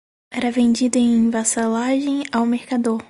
era 0.31 0.49
vendido 0.51 0.97
em 0.97 1.29
vassalagem 1.29 2.23
ao 2.31 2.43
mercador 2.45 2.99